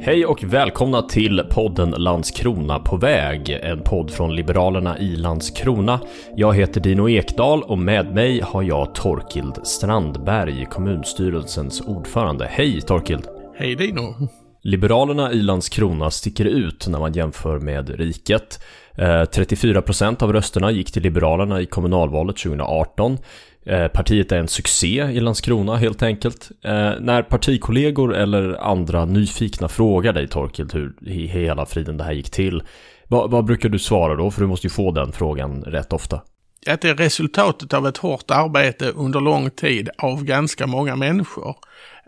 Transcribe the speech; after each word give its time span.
Hej 0.00 0.26
och 0.26 0.44
välkomna 0.44 1.02
till 1.02 1.42
podden 1.50 1.90
Landskrona 1.90 2.78
på 2.78 2.96
väg. 2.96 3.50
En 3.62 3.82
podd 3.82 4.10
från 4.10 4.34
Liberalerna 4.34 4.98
i 4.98 5.16
Landskrona. 5.16 6.00
Jag 6.36 6.54
heter 6.54 6.80
Dino 6.80 7.08
Ekdal 7.08 7.62
och 7.62 7.78
med 7.78 8.14
mig 8.14 8.40
har 8.40 8.62
jag 8.62 8.94
Torkild 8.94 9.66
Strandberg, 9.66 10.66
kommunstyrelsens 10.70 11.80
ordförande. 11.80 12.46
Hej 12.50 12.80
Torkild! 12.80 13.24
Hej 13.54 13.74
Dino! 13.74 14.28
Liberalerna 14.62 15.32
i 15.32 15.42
Landskrona 15.42 16.10
sticker 16.10 16.44
ut 16.44 16.86
när 16.88 16.98
man 16.98 17.12
jämför 17.12 17.58
med 17.58 17.90
riket. 17.90 18.60
34% 18.96 20.04
eh, 20.04 20.24
av 20.24 20.32
rösterna 20.32 20.70
gick 20.70 20.92
till 20.92 21.02
Liberalerna 21.02 21.60
i 21.60 21.66
kommunalvalet 21.66 22.36
2018. 22.36 23.18
Eh, 23.66 23.88
partiet 23.88 24.32
är 24.32 24.38
en 24.38 24.48
succé 24.48 25.02
i 25.02 25.20
Landskrona 25.20 25.76
helt 25.76 26.02
enkelt. 26.02 26.50
Eh, 26.64 26.92
när 27.00 27.22
partikollegor 27.22 28.14
eller 28.14 28.70
andra 28.70 29.04
nyfikna 29.04 29.68
frågar 29.68 30.12
dig 30.12 30.28
Torkild 30.28 30.74
hur 30.74 30.94
i 31.00 31.26
hela 31.26 31.66
friden 31.66 31.96
det 31.96 32.04
här 32.04 32.12
gick 32.12 32.30
till. 32.30 32.62
Vad, 33.08 33.30
vad, 33.30 33.44
brukar 33.44 33.68
du 33.68 33.78
svara 33.78 34.14
då? 34.14 34.30
För 34.30 34.40
du 34.40 34.46
måste 34.46 34.66
ju 34.66 34.70
få 34.70 34.90
den 34.90 35.12
frågan 35.12 35.62
rätt 35.62 35.92
ofta. 35.92 36.22
Att 36.66 36.80
det 36.80 36.88
är 36.88 36.94
resultatet 36.94 37.74
av 37.74 37.86
ett 37.86 37.96
hårt 37.96 38.30
arbete 38.30 38.90
under 38.90 39.20
lång 39.20 39.50
tid 39.50 39.88
av 39.98 40.24
ganska 40.24 40.66
många 40.66 40.96
människor. 40.96 41.56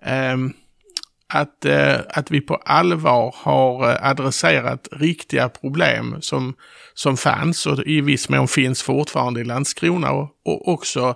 Ehm, 0.03 0.53
att, 1.35 1.65
eh, 1.65 1.97
att 2.09 2.31
vi 2.31 2.41
på 2.41 2.55
allvar 2.55 3.35
har 3.37 3.91
eh, 3.91 4.11
adresserat 4.11 4.89
riktiga 4.93 5.49
problem 5.49 6.17
som, 6.21 6.55
som 6.95 7.17
fanns 7.17 7.67
och 7.67 7.87
i 7.87 8.01
viss 8.01 8.29
mån 8.29 8.49
finns 8.49 8.83
fortfarande 8.83 9.41
i 9.41 9.45
Landskrona 9.45 10.11
och, 10.11 10.31
och 10.45 10.69
också 10.69 11.15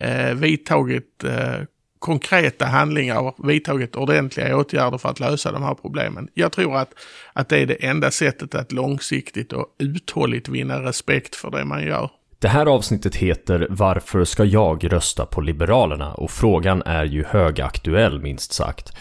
eh, 0.00 0.34
vidtagit 0.34 1.24
eh, 1.24 1.62
konkreta 1.98 2.64
handlingar 2.64 3.20
och 3.20 3.48
vidtagit 3.48 3.96
ordentliga 3.96 4.56
åtgärder 4.56 4.98
för 4.98 5.08
att 5.08 5.20
lösa 5.20 5.52
de 5.52 5.62
här 5.62 5.74
problemen. 5.74 6.28
Jag 6.34 6.52
tror 6.52 6.76
att, 6.76 6.94
att 7.32 7.48
det 7.48 7.58
är 7.58 7.66
det 7.66 7.84
enda 7.84 8.10
sättet 8.10 8.54
att 8.54 8.72
långsiktigt 8.72 9.52
och 9.52 9.66
uthålligt 9.78 10.48
vinna 10.48 10.82
respekt 10.82 11.36
för 11.36 11.50
det 11.50 11.64
man 11.64 11.82
gör. 11.84 12.10
Det 12.38 12.48
här 12.48 12.66
avsnittet 12.66 13.16
heter 13.16 13.66
Varför 13.70 14.24
ska 14.24 14.44
jag 14.44 14.92
rösta 14.92 15.26
på 15.26 15.40
Liberalerna? 15.40 16.12
Och 16.14 16.30
frågan 16.30 16.82
är 16.82 17.04
ju 17.04 17.24
högaktuell 17.24 18.20
minst 18.20 18.52
sagt. 18.52 18.92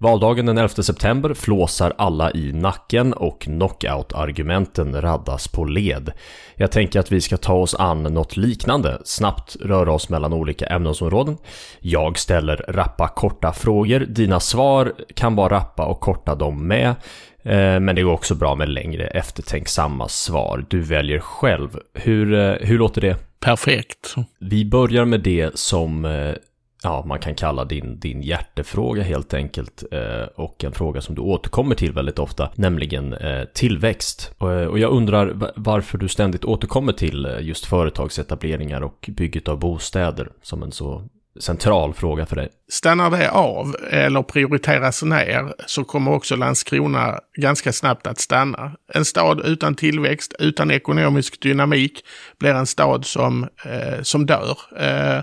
Valdagen 0.00 0.46
den 0.46 0.58
11 0.58 0.68
september 0.68 1.34
flåsar 1.34 1.92
alla 1.98 2.32
i 2.32 2.52
nacken 2.52 3.12
och 3.12 3.40
knockout-argumenten 3.40 5.00
raddas 5.00 5.48
på 5.48 5.64
led. 5.64 6.12
Jag 6.54 6.72
tänker 6.72 7.00
att 7.00 7.12
vi 7.12 7.20
ska 7.20 7.36
ta 7.36 7.54
oss 7.54 7.74
an 7.74 8.02
något 8.02 8.36
liknande, 8.36 8.98
snabbt 9.04 9.56
röra 9.60 9.92
oss 9.92 10.08
mellan 10.08 10.32
olika 10.32 10.66
ämnesområden. 10.66 11.36
Jag 11.80 12.18
ställer 12.18 12.64
rappa 12.68 13.08
korta 13.08 13.52
frågor, 13.52 14.00
dina 14.00 14.40
svar 14.40 14.92
kan 15.14 15.36
vara 15.36 15.56
rappa 15.56 15.86
och 15.86 16.00
korta 16.00 16.34
dem 16.34 16.66
med. 16.66 16.88
Eh, 17.42 17.80
men 17.80 17.94
det 17.94 18.02
går 18.02 18.12
också 18.12 18.34
bra 18.34 18.54
med 18.54 18.68
längre 18.68 19.06
eftertänksamma 19.06 20.08
svar. 20.08 20.64
Du 20.68 20.80
väljer 20.80 21.18
själv. 21.18 21.78
Hur, 21.94 22.34
eh, 22.34 22.54
hur 22.60 22.78
låter 22.78 23.00
det? 23.00 23.40
Perfekt. 23.40 24.14
Vi 24.40 24.64
börjar 24.64 25.04
med 25.04 25.20
det 25.20 25.58
som 25.58 26.04
eh, 26.04 26.34
ja, 26.82 27.04
man 27.06 27.18
kan 27.18 27.34
kalla 27.34 27.64
din, 27.64 28.00
din 28.00 28.22
hjärtefråga 28.22 29.02
helt 29.02 29.34
enkelt. 29.34 29.84
Eh, 29.92 30.26
och 30.34 30.64
en 30.64 30.72
fråga 30.72 31.00
som 31.00 31.14
du 31.14 31.20
återkommer 31.20 31.74
till 31.74 31.92
väldigt 31.92 32.18
ofta, 32.18 32.50
nämligen 32.54 33.12
eh, 33.12 33.44
tillväxt. 33.44 34.32
Och, 34.38 34.50
och 34.50 34.78
jag 34.78 34.92
undrar 34.92 35.52
varför 35.56 35.98
du 35.98 36.08
ständigt 36.08 36.44
återkommer 36.44 36.92
till 36.92 37.24
eh, 37.24 37.40
just 37.40 37.66
företagsetableringar 37.66 38.80
och 38.80 39.10
bygget 39.12 39.48
av 39.48 39.58
bostäder 39.58 40.28
som 40.42 40.62
en 40.62 40.72
så 40.72 41.08
central 41.40 41.94
fråga 41.94 42.26
för 42.26 42.36
dig. 42.36 42.48
Stannar 42.70 43.10
det 43.10 43.30
av 43.30 43.76
eller 43.90 44.22
prioriteras 44.22 45.02
ner 45.02 45.54
så 45.66 45.84
kommer 45.84 46.12
också 46.12 46.36
Landskrona 46.36 47.20
ganska 47.36 47.72
snabbt 47.72 48.06
att 48.06 48.20
stanna. 48.20 48.72
En 48.94 49.04
stad 49.04 49.40
utan 49.44 49.74
tillväxt, 49.74 50.34
utan 50.38 50.70
ekonomisk 50.70 51.42
dynamik 51.42 52.04
blir 52.38 52.54
en 52.54 52.66
stad 52.66 53.06
som, 53.06 53.48
eh, 53.64 54.02
som 54.02 54.26
dör. 54.26 54.58
Eh, 54.76 55.22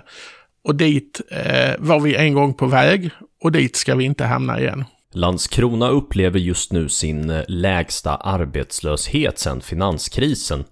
Eh, 0.66 0.68
och 0.68 0.74
dit 0.74 1.20
eh, 1.30 1.74
var 1.78 2.00
vi 2.00 2.14
en 2.14 2.34
gång 2.34 2.54
på 2.54 2.66
väg 2.66 3.10
och 3.42 3.52
dit 3.52 3.76
ska 3.76 3.94
vi 3.94 4.04
inte 4.04 4.24
hamna 4.24 4.60
igen. 4.60 4.84
Landskrona 5.12 5.88
upplever 5.88 6.38
just 6.38 6.72
nu 6.72 6.88
sin 6.88 7.30
eh, 7.30 7.42
lägsta 7.48 8.16
arbetslöshet 8.16 9.38
sedan 9.38 9.60
finanskrisen 9.60 10.64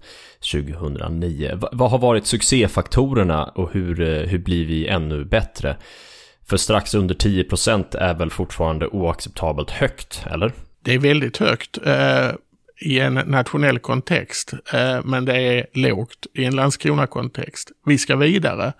2009. 0.51 1.55
V 1.55 1.67
vad 1.71 1.91
har 1.91 1.99
varit 1.99 2.25
succéfaktorerna 2.25 3.43
och 3.43 3.73
hur, 3.73 4.01
eh, 4.01 4.29
hur 4.29 4.39
blir 4.39 4.65
vi 4.65 4.87
ännu 4.87 5.25
bättre? 5.25 5.77
För 6.47 6.57
strax 6.57 6.95
under 6.95 7.15
10% 7.15 7.95
är 7.95 8.13
väl 8.13 8.29
fortfarande 8.29 8.87
oacceptabelt 8.87 9.71
högt, 9.71 10.25
eller? 10.31 10.51
Det 10.83 10.93
är 10.93 10.99
väldigt 10.99 11.37
högt. 11.37 11.77
I 12.81 12.99
en 12.99 13.13
nationell 13.13 13.79
kontext, 13.79 14.53
eh, 14.73 14.99
men 15.03 15.25
det 15.25 15.37
är 15.37 15.65
lågt 15.73 16.27
i 16.33 16.45
en 16.45 16.55
Landskrona-kontext. 16.55 17.71
Vi 17.85 17.97
ska 17.97 18.15
vidare 18.15 18.73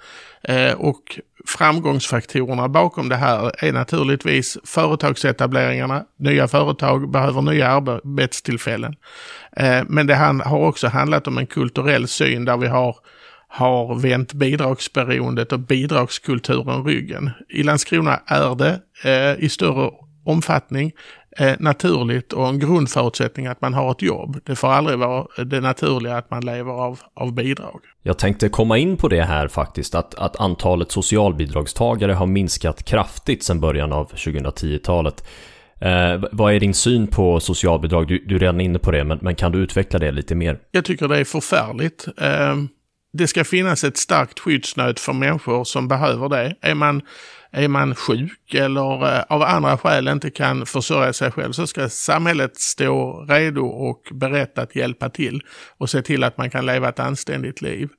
eh, 0.44 0.74
och 0.74 1.20
framgångsfaktorerna 1.48 2.70
bakom 2.70 3.10
det 3.10 3.16
här 3.16 3.52
är 3.66 3.74
naturligtvis 3.74 4.58
företagsetableringarna. 4.64 6.04
Nya 6.20 6.48
företag 6.48 7.12
behöver 7.12 7.42
nya 7.42 7.68
arbetstillfällen. 7.68 8.96
Eh, 9.58 9.84
men 9.88 10.08
det 10.08 10.16
har 10.16 10.60
också 10.68 10.88
handlat 10.88 11.28
om 11.28 11.38
en 11.38 11.48
kulturell 11.48 12.08
syn 12.08 12.46
där 12.46 12.58
vi 12.58 12.68
har 12.68 12.96
har 13.48 13.96
vänt 13.96 14.34
bidragsberoendet 14.34 15.52
och 15.52 15.60
bidragskulturen 15.60 16.84
ryggen. 16.84 17.30
I 17.50 17.64
Landskrona 17.64 18.20
är 18.26 18.56
det 18.56 18.82
eh, 19.04 19.44
i 19.44 19.50
större 19.50 19.92
omfattning 20.26 20.92
eh, 21.38 21.54
naturligt 21.60 22.34
och 22.34 22.48
en 22.48 22.60
grundförutsättning 22.60 23.48
att 23.48 23.62
man 23.62 23.74
har 23.74 23.92
ett 23.92 24.02
jobb. 24.02 24.40
Det 24.44 24.56
får 24.56 24.68
aldrig 24.68 25.00
vara 25.00 25.44
det 25.46 25.62
naturliga 25.62 26.18
att 26.18 26.32
man 26.32 26.46
lever 26.46 26.72
av, 26.72 27.00
av 27.14 27.34
bidrag. 27.34 27.82
Jag 28.04 28.20
tänkte 28.20 28.50
komma 28.50 28.78
in 28.78 28.98
på 28.98 29.08
det 29.08 29.24
här 29.24 29.48
faktiskt, 29.48 29.96
att, 29.96 30.16
att 30.16 30.36
antalet 30.36 30.92
socialbidragstagare 30.92 32.14
har 32.14 32.26
minskat 32.26 32.84
kraftigt 32.84 33.44
sedan 33.44 33.60
början 33.60 33.94
av 33.94 34.12
2010-talet. 34.12 35.28
Eh, 35.82 36.24
vad 36.32 36.54
är 36.54 36.60
din 36.60 36.74
syn 36.74 37.08
på 37.08 37.40
socialbidrag? 37.40 38.08
Du, 38.08 38.24
du 38.26 38.36
är 38.36 38.40
redan 38.40 38.62
inne 38.62 38.80
på 38.80 38.92
det, 38.92 39.04
men, 39.04 39.20
men 39.22 39.36
kan 39.36 39.52
du 39.52 39.60
utveckla 39.60 40.00
det 40.00 40.12
lite 40.12 40.36
mer? 40.36 40.60
Jag 40.72 40.86
tycker 40.86 41.08
det 41.08 41.18
är 41.18 41.24
förfärligt. 41.24 42.08
Eh, 42.18 42.56
det 43.14 43.28
ska 43.28 43.44
finnas 43.44 43.84
ett 43.84 43.98
starkt 43.98 44.40
skyddsnät 44.40 45.00
för 45.00 45.14
människor 45.14 45.64
som 45.64 45.88
behöver 45.88 46.30
det. 46.30 46.56
Är 46.62 46.76
man 46.76 47.02
är 47.56 47.68
man 47.68 47.96
sjuk 47.96 48.54
eller 48.54 49.16
eh, 49.16 49.24
av 49.30 49.42
andra 49.42 49.78
skäl 49.78 50.08
inte 50.08 50.30
kan 50.30 50.66
försörja 50.66 51.14
sig 51.14 51.32
själv 51.32 51.52
så 51.52 51.68
ska 51.68 51.90
samhället 51.90 52.58
stå 52.58 53.26
redo 53.30 53.66
och 53.66 54.02
berett 54.12 54.58
att 54.58 54.76
hjälpa 54.76 55.10
till 55.10 55.42
och 55.78 55.90
se 55.90 56.02
till 56.02 56.24
att 56.24 56.38
man 56.38 56.50
kan 56.50 56.66
leva 56.66 56.90
ett 56.90 57.00
anständigt 57.00 57.62
liv. 57.62 57.90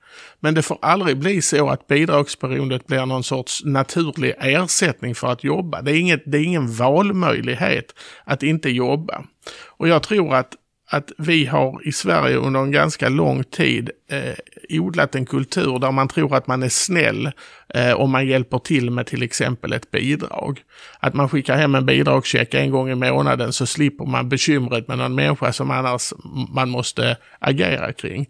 Men 0.41 0.55
det 0.55 0.63
får 0.63 0.79
aldrig 0.83 1.19
bli 1.19 1.43
så 1.43 1.69
att 1.71 1.87
bidragsberoendet 1.87 2.87
blir 2.87 3.07
någon 3.07 3.25
sorts 3.25 3.65
naturlig 3.65 4.35
ersättning 4.39 5.15
för 5.15 5.29
att 5.29 5.45
jobba. 5.45 5.83
Det 5.83 5.93
är, 5.93 6.01
inget, 6.01 6.23
det 6.27 6.39
är 6.39 6.43
ingen 6.43 6.73
valmöjlighet 6.73 7.95
att 8.25 8.43
inte 8.43 8.71
jobba. 8.71 9.25
Och 9.67 9.89
jag 9.89 10.03
tror 10.03 10.35
att 10.35 10.55
att 10.91 11.13
vi 11.19 11.47
har 11.47 11.89
i 11.89 11.93
Sverige 11.93 12.37
under 12.37 12.61
en 12.61 12.71
ganska 12.71 13.09
lång 13.09 13.45
tid 13.45 13.91
eh, 14.11 14.35
odlat 14.81 15.15
en 15.15 15.27
kultur 15.27 15.79
där 15.79 15.93
man 15.93 16.09
tror 16.09 16.37
att 16.37 16.47
man 16.47 16.63
är 16.63 16.69
snäll 16.69 17.31
eh, 17.75 17.93
om 17.93 18.11
man 18.11 18.27
hjälper 18.27 18.59
till 18.59 18.91
med 18.91 19.07
till 19.07 19.23
exempel 19.23 19.73
ett 19.73 19.91
bidrag. 19.91 20.63
Att 21.01 21.15
man 21.15 21.29
skickar 21.29 21.57
hem 21.57 21.75
en 21.75 21.87
bidragscheck 21.87 22.55
en 22.55 22.71
gång 22.71 22.91
i 22.91 22.95
månaden 22.95 23.53
så 23.53 23.67
slipper 23.67 24.05
man 24.05 24.29
bekymret 24.29 24.89
med 24.89 24.99
någon 24.99 25.15
människa 25.15 25.53
som 25.53 25.71
annars 25.71 26.13
man 26.55 26.69
måste 26.69 27.17
agera 27.39 27.93
kring. 27.93 28.27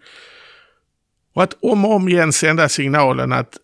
Och 1.35 1.43
att 1.43 1.57
om 1.63 1.85
och 1.85 1.93
om 1.93 2.09
igen 2.09 2.33
sända 2.33 2.69
signalen 2.69 3.33
att 3.33 3.57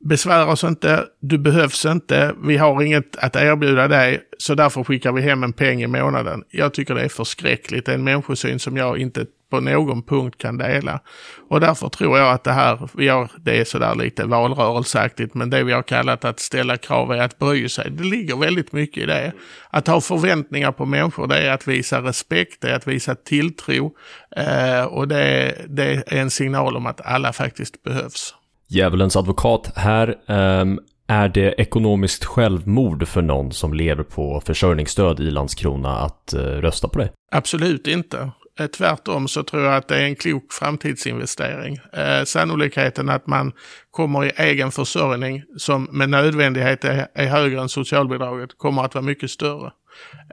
besvära 0.00 0.46
oss 0.46 0.64
inte, 0.64 1.04
du 1.20 1.38
behövs 1.38 1.84
inte, 1.84 2.34
vi 2.44 2.56
har 2.56 2.82
inget 2.82 3.16
att 3.16 3.36
erbjuda 3.36 3.88
dig, 3.88 4.20
så 4.38 4.54
därför 4.54 4.84
skickar 4.84 5.12
vi 5.12 5.22
hem 5.22 5.42
en 5.42 5.52
peng 5.52 5.82
i 5.82 5.86
månaden. 5.86 6.44
Jag 6.50 6.74
tycker 6.74 6.94
det 6.94 7.02
är 7.02 7.08
förskräckligt, 7.08 7.86
det 7.86 7.92
är 7.92 7.96
en 7.96 8.04
människosyn 8.04 8.58
som 8.58 8.76
jag 8.76 8.98
inte 8.98 9.26
på 9.50 9.60
någon 9.60 10.02
punkt 10.02 10.38
kan 10.38 10.58
dela. 10.58 11.00
Och 11.48 11.60
därför 11.60 11.88
tror 11.88 12.18
jag 12.18 12.32
att 12.32 12.44
det 12.44 12.52
här, 12.52 12.88
ja, 12.98 13.28
det 13.36 13.60
är 13.60 13.64
sådär 13.64 13.94
lite 13.94 14.24
valrörelseaktigt, 14.24 15.34
men 15.34 15.50
det 15.50 15.64
vi 15.64 15.72
har 15.72 15.82
kallat 15.82 16.24
att 16.24 16.40
ställa 16.40 16.76
krav 16.76 17.12
är 17.12 17.22
att 17.22 17.38
bry 17.38 17.68
sig. 17.68 17.90
Det 17.90 18.04
ligger 18.04 18.36
väldigt 18.36 18.72
mycket 18.72 19.02
i 19.02 19.06
det. 19.06 19.32
Att 19.70 19.86
ha 19.86 20.00
förväntningar 20.00 20.72
på 20.72 20.86
människor, 20.86 21.26
det 21.26 21.38
är 21.38 21.50
att 21.50 21.68
visa 21.68 22.02
respekt, 22.02 22.60
det 22.60 22.70
är 22.70 22.76
att 22.76 22.86
visa 22.86 23.14
tilltro 23.14 23.96
eh, 24.36 24.84
och 24.84 25.08
det, 25.08 25.54
det 25.68 25.84
är 26.06 26.16
en 26.16 26.30
signal 26.30 26.76
om 26.76 26.86
att 26.86 27.00
alla 27.00 27.32
faktiskt 27.32 27.82
behövs. 27.82 28.34
Djävulens 28.74 29.16
advokat 29.16 29.72
här. 29.76 30.16
Um, 30.26 30.80
är 31.06 31.28
det 31.28 31.54
ekonomiskt 31.60 32.24
självmord 32.24 33.08
för 33.08 33.22
någon 33.22 33.52
som 33.52 33.74
lever 33.74 34.02
på 34.02 34.42
försörjningsstöd 34.46 35.20
i 35.20 35.30
Landskrona 35.30 35.98
att 35.98 36.34
uh, 36.36 36.40
rösta 36.40 36.88
på 36.88 36.98
det? 36.98 37.10
Absolut 37.30 37.86
inte. 37.86 38.30
Eh, 38.58 38.66
tvärtom 38.66 39.28
så 39.28 39.42
tror 39.42 39.62
jag 39.62 39.74
att 39.74 39.88
det 39.88 39.96
är 39.96 40.04
en 40.04 40.16
klok 40.16 40.52
framtidsinvestering. 40.52 41.78
Eh, 41.92 42.24
sannolikheten 42.24 43.08
att 43.08 43.26
man 43.26 43.52
kommer 43.90 44.24
i 44.24 44.32
egen 44.36 44.70
försörjning 44.70 45.42
som 45.56 45.88
med 45.92 46.08
nödvändighet 46.08 46.84
är, 46.84 47.06
är 47.14 47.26
högre 47.26 47.60
än 47.60 47.68
socialbidraget 47.68 48.58
kommer 48.58 48.84
att 48.84 48.94
vara 48.94 49.04
mycket 49.04 49.30
större. 49.30 49.72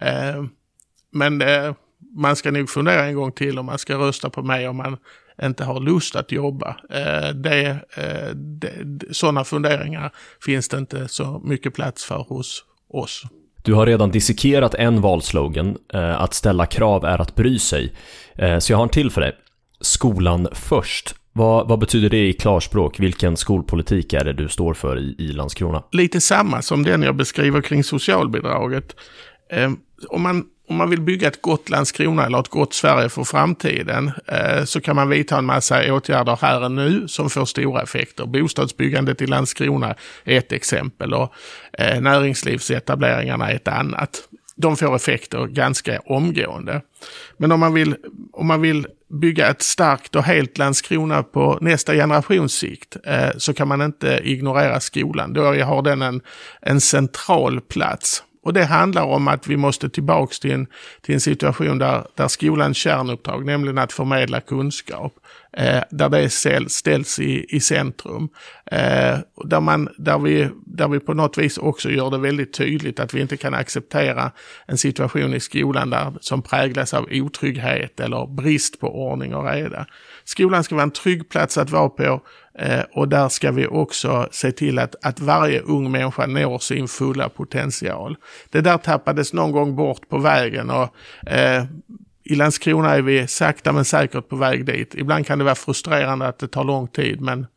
Eh, 0.01 0.43
men 1.11 1.41
eh, 1.41 1.73
man 2.15 2.35
ska 2.35 2.51
nog 2.51 2.69
fundera 2.69 3.05
en 3.05 3.15
gång 3.15 3.31
till 3.31 3.59
om 3.59 3.65
man 3.65 3.77
ska 3.77 3.95
rösta 3.95 4.29
på 4.29 4.43
mig 4.43 4.67
om 4.67 4.77
man 4.77 4.97
inte 5.43 5.63
har 5.63 5.79
lust 5.79 6.15
att 6.15 6.31
jobba. 6.31 6.75
Eh, 6.89 7.29
det, 7.35 7.67
eh, 7.95 8.35
det, 8.35 8.71
sådana 9.11 9.43
funderingar 9.43 10.11
finns 10.45 10.69
det 10.69 10.77
inte 10.77 11.07
så 11.07 11.41
mycket 11.43 11.73
plats 11.73 12.05
för 12.05 12.25
hos 12.29 12.63
oss. 12.89 13.23
Du 13.63 13.73
har 13.73 13.85
redan 13.85 14.11
dissekerat 14.11 14.73
en 14.75 15.01
valslogan, 15.01 15.77
eh, 15.93 16.21
att 16.21 16.33
ställa 16.33 16.65
krav 16.65 17.05
är 17.05 17.21
att 17.21 17.35
bry 17.35 17.59
sig. 17.59 17.93
Så 18.59 18.71
jag 18.71 18.77
har 18.77 18.83
en 18.83 18.89
till 18.89 19.11
för 19.11 19.21
dig. 19.21 19.35
Skolan 19.81 20.47
först. 20.51 21.15
Vad, 21.33 21.67
vad, 21.67 21.79
betyder 21.79 22.09
det 22.09 22.27
i 22.27 22.33
klarspråk? 22.33 22.99
Vilken 22.99 23.37
skolpolitik 23.37 24.13
är 24.13 24.23
det 24.23 24.33
du 24.33 24.49
står 24.49 24.73
för 24.73 24.99
i, 24.99 25.15
i 25.19 25.27
Landskrona? 25.27 25.83
Lite 25.91 26.21
samma 26.21 26.61
som 26.61 26.83
den 26.83 27.01
jag 27.01 27.15
beskriver 27.15 27.61
kring 27.61 27.83
socialbidraget. 27.83 28.95
Eh, 29.51 29.71
om, 30.09 30.21
man, 30.21 30.45
om 30.71 30.77
man 30.77 30.89
vill 30.89 31.01
bygga 31.01 31.27
ett 31.27 31.41
gott 31.41 31.69
Landskrona 31.69 32.25
eller 32.25 32.39
ett 32.39 32.47
gott 32.47 32.73
Sverige 32.73 33.09
för 33.09 33.23
framtiden 33.23 34.11
eh, 34.27 34.63
så 34.63 34.81
kan 34.81 34.95
man 34.95 35.09
vidta 35.09 35.37
en 35.37 35.45
massa 35.45 35.93
åtgärder 35.93 36.37
här 36.41 36.63
och 36.63 36.71
nu 36.71 37.07
som 37.07 37.29
får 37.29 37.45
stora 37.45 37.81
effekter. 37.81 38.25
Bostadsbyggandet 38.25 39.21
i 39.21 39.27
Landskrona 39.27 39.95
är 40.23 40.37
ett 40.37 40.51
exempel 40.51 41.13
och 41.13 41.33
eh, 41.73 42.01
näringslivsetableringarna 42.01 43.51
är 43.51 43.55
ett 43.55 43.67
annat 43.67 44.21
de 44.55 44.77
får 44.77 44.95
effekter 44.95 45.45
ganska 45.45 45.99
omgående. 45.99 46.81
Men 47.37 47.51
om 47.51 47.59
man 47.59 47.73
vill, 47.73 47.95
om 48.33 48.47
man 48.47 48.61
vill 48.61 48.87
bygga 49.21 49.47
ett 49.47 49.61
starkt 49.61 50.15
och 50.15 50.23
helt 50.23 50.57
Landskrona 50.57 51.23
på 51.23 51.57
nästa 51.61 51.93
generations 51.93 52.53
sikt 52.53 52.97
eh, 53.03 53.29
så 53.37 53.53
kan 53.53 53.67
man 53.67 53.81
inte 53.81 54.21
ignorera 54.23 54.79
skolan. 54.79 55.33
Då 55.33 55.43
har 55.43 55.81
den 55.81 56.01
en, 56.01 56.21
en 56.61 56.81
central 56.81 57.61
plats. 57.61 58.23
Och 58.43 58.53
det 58.53 58.65
handlar 58.65 59.03
om 59.03 59.27
att 59.27 59.47
vi 59.47 59.57
måste 59.57 59.89
tillbaks 59.89 60.39
till 60.39 60.51
en, 60.51 60.67
till 61.01 61.13
en 61.13 61.21
situation 61.21 61.77
där, 61.77 62.07
där 62.15 62.27
skolans 62.27 62.77
kärnuppdrag, 62.77 63.45
nämligen 63.45 63.77
att 63.77 63.93
förmedla 63.93 64.41
kunskap, 64.41 65.13
eh, 65.57 65.83
där 65.89 66.09
det 66.09 66.29
ställs 66.69 67.19
i, 67.19 67.55
i 67.55 67.59
centrum. 67.59 68.29
Eh, 68.65 69.17
där, 69.45 69.59
man, 69.59 69.89
där, 69.97 70.19
vi, 70.19 70.49
där 70.65 70.87
vi 70.87 70.99
på 70.99 71.13
något 71.13 71.37
vis 71.37 71.57
också 71.57 71.89
gör 71.89 72.11
det 72.11 72.17
väldigt 72.17 72.53
tydligt 72.53 72.99
att 72.99 73.13
vi 73.13 73.21
inte 73.21 73.37
kan 73.37 73.53
acceptera 73.53 74.31
en 74.65 74.77
situation 74.77 75.33
i 75.33 75.39
skolan 75.39 75.89
där, 75.89 76.13
som 76.21 76.41
präglas 76.41 76.93
av 76.93 77.07
otrygghet 77.11 77.99
eller 77.99 78.27
brist 78.27 78.79
på 78.79 79.09
ordning 79.09 79.35
och 79.35 79.51
reda. 79.51 79.85
Skolan 80.23 80.63
ska 80.63 80.75
vara 80.75 80.83
en 80.83 80.91
trygg 80.91 81.29
plats 81.29 81.57
att 81.57 81.69
vara 81.69 81.89
på 81.89 82.21
eh, 82.59 82.81
och 82.91 83.07
där 83.07 83.29
ska 83.29 83.51
vi 83.51 83.67
också 83.67 84.27
se 84.31 84.51
till 84.51 84.79
att, 84.79 84.95
att 85.05 85.19
varje 85.19 85.59
ung 85.59 85.91
människa 85.91 86.27
når 86.27 86.59
sin 86.59 86.87
fulla 86.87 87.29
potential. 87.29 88.17
Det 88.49 88.61
där 88.61 88.77
tappades 88.77 89.33
någon 89.33 89.51
gång 89.51 89.75
bort 89.75 90.09
på 90.09 90.17
vägen 90.17 90.69
och 90.69 90.95
eh, 91.31 91.63
i 92.23 92.35
Landskrona 92.35 92.95
är 92.95 93.01
vi 93.01 93.27
sakta 93.27 93.71
men 93.71 93.85
säkert 93.85 94.29
på 94.29 94.35
väg 94.35 94.65
dit. 94.65 94.95
Ibland 94.95 95.27
kan 95.27 95.37
det 95.37 95.43
vara 95.43 95.55
frustrerande 95.55 96.27
att 96.27 96.39
det 96.39 96.47
tar 96.47 96.63
lång 96.63 96.87
tid, 96.87 97.21
men, 97.21 97.47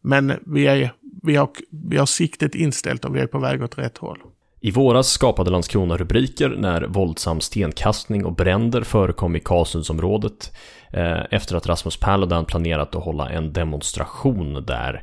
men 0.00 0.32
vi, 0.46 0.66
är, 0.66 0.92
vi, 1.22 1.36
har, 1.36 1.48
vi 1.88 1.96
har 1.96 2.06
siktet 2.06 2.54
inställt 2.54 3.04
och 3.04 3.16
vi 3.16 3.20
är 3.20 3.26
på 3.26 3.38
väg 3.38 3.62
åt 3.62 3.78
rätt 3.78 3.98
håll. 3.98 4.18
I 4.60 4.70
våras 4.70 5.08
skapade 5.08 5.50
Landskrona 5.50 5.96
rubriker 5.96 6.48
när 6.48 6.82
våldsam 6.82 7.40
stenkastning 7.40 8.24
och 8.24 8.34
bränder 8.34 8.82
förekom 8.82 9.36
i 9.36 9.40
Karlsundsområdet 9.40 10.52
eh, 10.92 11.20
efter 11.30 11.56
att 11.56 11.66
Rasmus 11.66 11.96
Paludan 11.96 12.44
planerat 12.44 12.94
att 12.94 13.04
hålla 13.04 13.30
en 13.30 13.52
demonstration 13.52 14.64
där. 14.66 15.02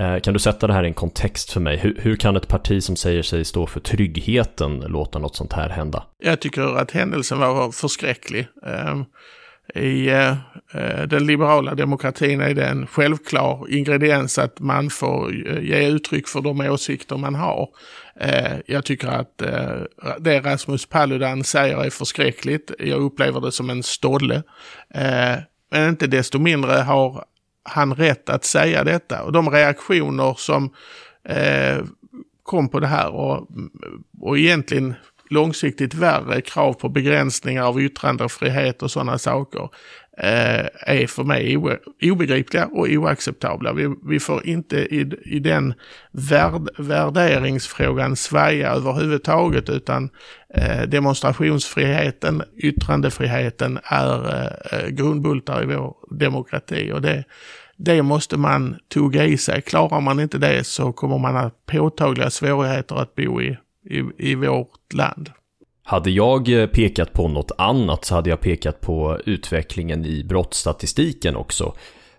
Eh, 0.00 0.20
kan 0.20 0.34
du 0.34 0.40
sätta 0.40 0.66
det 0.66 0.72
här 0.72 0.84
i 0.84 0.86
en 0.86 0.94
kontext 0.94 1.52
för 1.52 1.60
mig? 1.60 1.76
Hur, 1.76 1.98
hur, 2.02 2.16
kan 2.16 2.36
ett 2.36 2.48
parti 2.48 2.82
som 2.82 2.96
säger 2.96 3.22
sig 3.22 3.44
stå 3.44 3.66
för 3.66 3.80
tryggheten 3.80 4.80
låta 4.80 5.18
något 5.18 5.36
sånt 5.36 5.52
här 5.52 5.68
hända? 5.68 6.02
Jag 6.18 6.40
tycker 6.40 6.76
att 6.76 6.90
händelsen 6.90 7.38
var 7.38 7.72
förskräcklig. 7.72 8.48
Ehm, 8.66 9.04
I 9.74 10.08
eh, 10.08 10.36
den 11.06 11.26
liberala 11.26 11.74
demokratin 11.74 12.40
är 12.40 12.54
det 12.54 12.64
en 12.64 12.86
självklar 12.86 13.66
ingrediens 13.70 14.38
att 14.38 14.60
man 14.60 14.90
får 14.90 15.48
eh, 15.48 15.64
ge 15.64 15.88
uttryck 15.88 16.28
för 16.28 16.40
de 16.40 16.60
åsikter 16.60 17.16
man 17.16 17.34
har. 17.34 17.68
Jag 18.66 18.84
tycker 18.84 19.08
att 19.08 19.38
det 20.18 20.40
Rasmus 20.40 20.86
Paludan 20.86 21.44
säger 21.44 21.84
är 21.84 21.90
förskräckligt. 21.90 22.70
Jag 22.78 23.00
upplever 23.00 23.40
det 23.40 23.52
som 23.52 23.70
en 23.70 23.82
stolle. 23.82 24.42
Men 25.70 25.88
inte 25.88 26.06
desto 26.06 26.38
mindre 26.38 26.72
har 26.72 27.24
han 27.62 27.94
rätt 27.94 28.28
att 28.28 28.44
säga 28.44 28.84
detta? 28.84 29.22
Och 29.22 29.32
de 29.32 29.50
reaktioner 29.50 30.34
som 30.38 30.74
eh, 31.24 31.84
kom 32.42 32.68
på 32.68 32.80
det 32.80 32.86
här 32.86 33.10
och, 33.10 33.48
och 34.20 34.38
egentligen 34.38 34.94
långsiktigt 35.30 35.94
värre 35.94 36.40
krav 36.40 36.72
på 36.72 36.88
begränsningar 36.88 37.64
av 37.64 37.80
yttrandefrihet 37.80 38.82
och 38.82 38.90
sådana 38.90 39.18
saker 39.18 39.68
Eh, 40.22 40.66
är 40.86 41.06
för 41.06 41.24
mig 41.24 41.56
obegripliga 42.02 42.66
och 42.66 42.88
oacceptabla. 42.88 43.72
Vi, 43.72 43.94
vi 44.04 44.20
får 44.20 44.46
inte 44.46 44.76
i, 44.76 45.12
i 45.24 45.38
den 45.38 45.74
värd, 46.12 46.68
värderingsfrågan 46.78 48.16
svaja 48.16 48.70
överhuvudtaget 48.70 49.68
utan 49.68 50.10
eh, 50.54 50.82
demonstrationsfriheten, 50.82 52.42
yttrandefriheten 52.56 53.78
är 53.84 54.46
eh, 54.72 54.88
grundbultar 54.88 55.62
i 55.62 55.66
vår 55.66 55.96
demokrati 56.10 56.92
och 56.92 57.02
det, 57.02 57.24
det 57.76 58.02
måste 58.02 58.36
man 58.36 58.76
tugga 58.94 59.24
i 59.24 59.38
sig. 59.38 59.62
Klarar 59.62 60.00
man 60.00 60.20
inte 60.20 60.38
det 60.38 60.66
så 60.66 60.92
kommer 60.92 61.18
man 61.18 61.36
att 61.36 61.42
ha 61.42 61.50
påtagliga 61.66 62.30
svårigheter 62.30 62.96
att 62.96 63.14
bo 63.14 63.42
i, 63.42 63.58
i, 63.84 64.02
i 64.18 64.34
vårt 64.34 64.92
land. 64.94 65.30
Hade 65.82 66.10
jag 66.10 66.48
eh, 66.48 66.66
pekat 66.66 67.12
på 67.12 67.28
något 67.28 67.52
annat 67.58 68.04
så 68.04 68.14
hade 68.14 68.30
jag 68.30 68.40
pekat 68.40 68.80
på 68.80 69.18
utvecklingen 69.26 70.04
i 70.04 70.24
brottsstatistiken 70.24 71.36
också. 71.36 71.74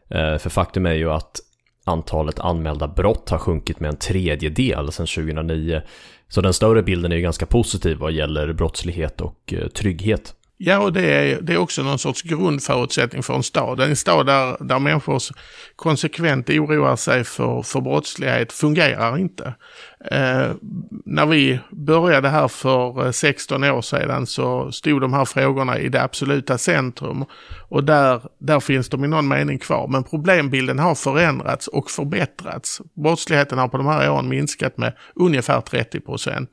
Eh, 0.09 0.37
för 0.37 0.49
faktum 0.49 0.85
är 0.85 0.93
ju 0.93 1.11
att 1.11 1.39
antalet 1.85 2.39
anmälda 2.39 2.87
brott 2.87 3.29
har 3.29 3.37
sjunkit 3.37 3.79
med 3.79 3.89
en 3.89 3.97
tredjedel 3.97 4.91
sedan 4.91 5.07
2009. 5.07 5.81
Så 6.27 6.41
den 6.41 6.53
större 6.53 6.83
bilden 6.83 7.11
är 7.11 7.15
ju 7.15 7.21
ganska 7.21 7.45
positiv 7.45 7.97
vad 7.97 8.11
gäller 8.11 8.53
brottslighet 8.53 9.21
och 9.21 9.53
eh, 9.53 9.67
trygghet. 9.67 10.35
Ja, 10.63 10.79
och 10.79 10.93
det 10.93 11.13
är, 11.13 11.41
det 11.41 11.53
är 11.53 11.57
också 11.57 11.83
någon 11.83 11.99
sorts 11.99 12.21
grundförutsättning 12.21 13.23
för 13.23 13.33
en 13.33 13.43
stad. 13.43 13.79
En 13.79 13.95
stad 13.95 14.25
där, 14.25 14.57
där 14.59 14.79
människor 14.79 15.21
konsekvent 15.75 16.49
oroar 16.49 16.95
sig 16.95 17.23
för, 17.23 17.61
för 17.61 17.81
brottslighet 17.81 18.53
fungerar 18.53 19.17
inte. 19.17 19.53
Eh, 20.11 20.51
när 21.05 21.25
vi 21.25 21.59
började 21.71 22.29
här 22.29 22.47
för 22.47 23.05
eh, 23.05 23.11
16 23.11 23.63
år 23.63 23.81
sedan 23.81 24.27
så 24.27 24.71
stod 24.71 25.01
de 25.01 25.13
här 25.13 25.25
frågorna 25.25 25.79
i 25.79 25.89
det 25.89 26.01
absoluta 26.01 26.57
centrum. 26.57 27.25
Och 27.69 27.83
där, 27.83 28.21
där 28.39 28.59
finns 28.59 28.89
de 28.89 29.05
i 29.05 29.07
någon 29.07 29.27
mening 29.27 29.59
kvar. 29.59 29.87
Men 29.87 30.03
problembilden 30.03 30.79
har 30.79 30.95
förändrats 30.95 31.67
och 31.67 31.91
förbättrats. 31.91 32.81
Brottsligheten 33.03 33.57
har 33.57 33.67
på 33.67 33.77
de 33.77 33.85
här 33.85 34.11
åren 34.11 34.29
minskat 34.29 34.77
med 34.77 34.93
ungefär 35.15 35.61
30 35.61 35.99
procent. 35.99 36.49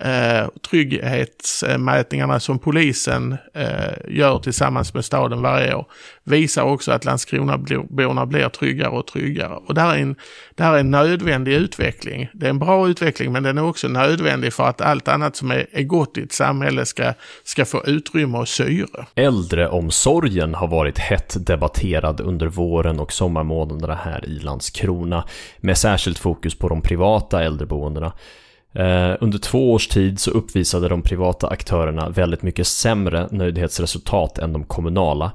Eh, 0.00 0.48
trygghetsmätningarna 0.70 2.40
som 2.40 2.58
polisen 2.58 3.36
eh, 3.54 4.16
gör 4.16 4.38
tillsammans 4.38 4.94
med 4.94 5.04
staden 5.04 5.42
varje 5.42 5.74
år 5.74 5.86
visar 6.24 6.62
också 6.62 6.92
att 6.92 7.04
Landskronaborna 7.04 8.26
blir 8.26 8.48
tryggare 8.48 8.90
och 8.90 9.06
tryggare. 9.06 9.54
Och 9.54 9.74
det 9.74 9.80
här, 9.80 9.94
är 9.94 10.02
en, 10.02 10.16
det 10.54 10.62
här 10.62 10.74
är 10.74 10.80
en 10.80 10.90
nödvändig 10.90 11.52
utveckling. 11.52 12.28
Det 12.32 12.46
är 12.46 12.50
en 12.50 12.58
bra 12.58 12.88
utveckling 12.88 13.32
men 13.32 13.42
den 13.42 13.58
är 13.58 13.64
också 13.64 13.88
nödvändig 13.88 14.52
för 14.52 14.64
att 14.64 14.80
allt 14.80 15.08
annat 15.08 15.36
som 15.36 15.50
är, 15.50 15.66
är 15.72 15.82
gott 15.82 16.18
i 16.18 16.22
ett 16.22 16.32
samhälle 16.32 16.86
ska, 16.86 17.12
ska 17.44 17.64
få 17.64 17.84
utrymme 17.86 18.38
och 18.38 18.48
syre. 18.48 19.06
Äldreomsorgen 19.14 20.54
har 20.54 20.68
varit 20.68 20.98
hett 20.98 21.46
debatterad 21.46 22.20
under 22.20 22.46
våren 22.46 23.00
och 23.00 23.12
sommarmånaderna 23.12 23.94
här 23.94 24.24
i 24.24 24.38
Landskrona 24.38 25.24
med 25.60 25.78
särskilt 25.78 26.18
fokus 26.18 26.58
på 26.58 26.68
de 26.68 26.82
privata 26.82 27.44
äldreboendena. 27.44 28.12
Eh, 28.72 29.16
under 29.20 29.38
två 29.38 29.72
års 29.72 29.88
tid 29.88 30.20
så 30.20 30.30
uppvisade 30.30 30.88
de 30.88 31.02
privata 31.02 31.48
aktörerna 31.48 32.08
väldigt 32.08 32.42
mycket 32.42 32.66
sämre 32.66 33.28
nöjdhetsresultat 33.30 34.38
än 34.38 34.52
de 34.52 34.64
kommunala. 34.64 35.32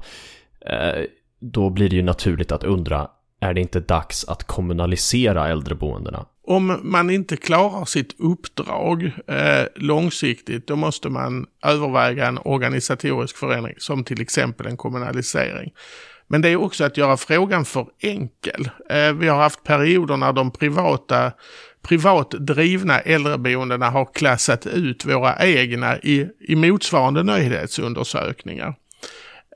Eh, 0.60 1.04
då 1.40 1.70
blir 1.70 1.88
det 1.88 1.96
ju 1.96 2.02
naturligt 2.02 2.52
att 2.52 2.64
undra, 2.64 3.08
är 3.40 3.54
det 3.54 3.60
inte 3.60 3.80
dags 3.80 4.24
att 4.24 4.44
kommunalisera 4.44 5.48
äldreboendena? 5.48 6.26
Om 6.48 6.80
man 6.82 7.10
inte 7.10 7.36
klarar 7.36 7.84
sitt 7.84 8.20
uppdrag 8.20 9.04
eh, 9.26 9.66
långsiktigt, 9.74 10.66
då 10.66 10.76
måste 10.76 11.08
man 11.08 11.46
överväga 11.64 12.26
en 12.26 12.38
organisatorisk 12.44 13.36
förändring, 13.36 13.74
som 13.78 14.04
till 14.04 14.20
exempel 14.20 14.66
en 14.66 14.76
kommunalisering. 14.76 15.72
Men 16.28 16.42
det 16.42 16.48
är 16.48 16.56
också 16.56 16.84
att 16.84 16.96
göra 16.96 17.16
frågan 17.16 17.64
för 17.64 17.86
enkel. 18.00 18.70
Eh, 18.90 19.12
vi 19.12 19.28
har 19.28 19.38
haft 19.38 19.64
perioder 19.64 20.16
när 20.16 20.32
de 20.32 20.50
privata 20.50 21.32
privat 21.86 22.30
drivna 22.30 23.00
äldreboendena 23.00 23.90
har 23.90 24.04
klassat 24.04 24.66
ut 24.66 25.04
våra 25.04 25.46
egna 25.46 25.98
i, 25.98 26.28
i 26.40 26.56
motsvarande 26.56 27.22
nöjdhetsundersökningar. 27.22 28.74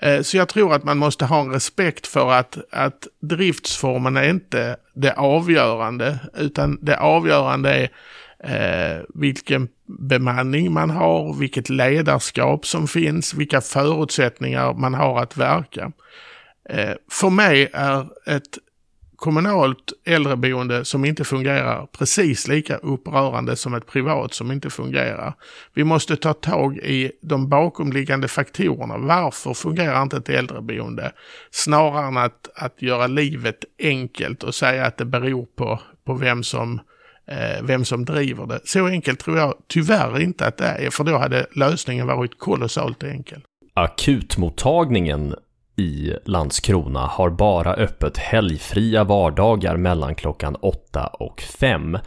Eh, 0.02 0.22
så 0.22 0.36
jag 0.36 0.48
tror 0.48 0.74
att 0.74 0.84
man 0.84 0.98
måste 0.98 1.24
ha 1.24 1.40
en 1.40 1.52
respekt 1.52 2.06
för 2.06 2.32
att, 2.32 2.58
att 2.72 3.06
driftsformen 3.20 4.16
är 4.16 4.28
inte 4.28 4.76
det 4.94 5.12
avgörande, 5.12 6.18
utan 6.38 6.78
det 6.82 6.96
avgörande 6.96 7.88
är 8.38 8.96
eh, 8.98 9.02
vilken, 9.14 9.68
bemanning 9.98 10.72
man 10.72 10.90
har, 10.90 11.34
vilket 11.34 11.68
ledarskap 11.68 12.66
som 12.66 12.88
finns, 12.88 13.34
vilka 13.34 13.60
förutsättningar 13.60 14.74
man 14.74 14.94
har 14.94 15.22
att 15.22 15.36
verka. 15.36 15.92
Eh, 16.68 16.94
för 17.10 17.30
mig 17.30 17.70
är 17.72 18.06
ett 18.26 18.58
kommunalt 19.20 19.92
äldreboende 20.04 20.84
som 20.84 21.04
inte 21.04 21.24
fungerar 21.24 21.86
precis 21.86 22.48
lika 22.48 22.76
upprörande 22.76 23.56
som 23.56 23.74
ett 23.74 23.86
privat 23.86 24.34
som 24.34 24.52
inte 24.52 24.70
fungerar. 24.70 25.34
Vi 25.74 25.84
måste 25.84 26.16
ta 26.16 26.32
tag 26.32 26.76
i 26.76 27.12
de 27.22 27.48
bakomliggande 27.48 28.28
faktorerna. 28.28 28.98
Varför 28.98 29.54
fungerar 29.54 30.02
inte 30.02 30.16
ett 30.16 30.28
äldreboende? 30.28 31.12
Snarare 31.50 32.06
än 32.06 32.16
att, 32.16 32.48
att 32.54 32.82
göra 32.82 33.06
livet 33.06 33.64
enkelt 33.82 34.42
och 34.42 34.54
säga 34.54 34.86
att 34.86 34.96
det 34.96 35.04
beror 35.04 35.46
på, 35.56 35.80
på 36.04 36.14
vem 36.14 36.42
som 36.42 36.80
eh, 37.26 37.62
vem 37.62 37.84
som 37.84 38.04
driver 38.04 38.46
det. 38.46 38.60
Så 38.64 38.86
enkelt 38.86 39.20
tror 39.20 39.38
jag 39.38 39.54
tyvärr 39.68 40.20
inte 40.20 40.46
att 40.46 40.56
det 40.56 40.64
är, 40.64 40.90
för 40.90 41.04
då 41.04 41.18
hade 41.18 41.46
lösningen 41.56 42.06
varit 42.06 42.38
kolossalt 42.38 43.02
enkel. 43.02 43.40
Akutmottagningen 43.74 45.34
i 45.80 46.16
Landskrona 46.24 47.06
har 47.06 47.30
bara 47.30 47.74
öppet 47.74 48.18
helgfria 48.18 49.04
vardagar 49.04 49.76
mellan 49.76 50.14
klockan 50.14 50.54
8 50.54 51.06
och 51.06 51.40
5. 51.40 51.98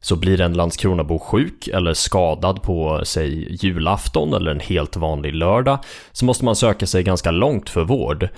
Så 0.00 0.16
blir 0.16 0.40
en 0.40 0.52
Landskronabo 0.52 1.18
sjuk 1.18 1.68
eller 1.68 1.94
skadad 1.94 2.62
på, 2.62 3.00
säg 3.04 3.56
julafton 3.64 4.34
eller 4.34 4.50
en 4.50 4.60
helt 4.60 4.96
vanlig 4.96 5.34
lördag 5.34 5.78
så 6.12 6.24
måste 6.24 6.44
man 6.44 6.56
söka 6.56 6.86
sig 6.86 7.02
ganska 7.02 7.30
långt 7.30 7.70
för 7.70 7.84
vård. 7.84 8.28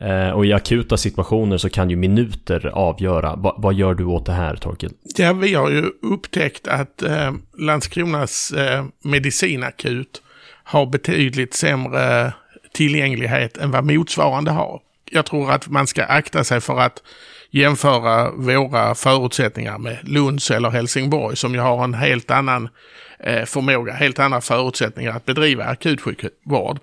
Eh, 0.00 0.30
och 0.30 0.46
i 0.46 0.52
akuta 0.52 0.96
situationer 0.96 1.56
så 1.56 1.70
kan 1.70 1.90
ju 1.90 1.96
minuter 1.96 2.66
avgöra. 2.66 3.36
Va, 3.36 3.54
vad 3.58 3.74
gör 3.74 3.94
du 3.94 4.04
åt 4.04 4.26
det 4.26 4.32
här, 4.32 4.56
Torkel? 4.56 4.90
Ja, 5.16 5.32
vi 5.32 5.54
har 5.54 5.70
ju 5.70 5.90
upptäckt 6.02 6.68
att 6.68 7.02
eh, 7.02 7.32
Landskronas 7.58 8.52
eh, 8.52 8.84
medicinakut 9.04 10.22
har 10.64 10.86
betydligt 10.86 11.54
sämre 11.54 12.32
tillgänglighet 12.74 13.56
än 13.56 13.70
vad 13.70 13.84
motsvarande 13.84 14.50
har. 14.50 14.80
Jag 15.10 15.26
tror 15.26 15.50
att 15.50 15.68
man 15.68 15.86
ska 15.86 16.04
akta 16.04 16.44
sig 16.44 16.60
för 16.60 16.80
att 16.80 17.02
jämföra 17.50 18.30
våra 18.30 18.94
förutsättningar 18.94 19.78
med 19.78 19.98
Lunds 20.02 20.50
eller 20.50 20.70
Helsingborg 20.70 21.36
som 21.36 21.54
ju 21.54 21.60
har 21.60 21.84
en 21.84 21.94
helt 21.94 22.30
annan 22.30 22.68
eh, 23.20 23.44
förmåga, 23.44 23.92
helt 23.92 24.18
andra 24.18 24.40
förutsättningar 24.40 25.16
att 25.16 25.24
bedriva 25.24 25.64
akutsjukvård. 25.64 26.78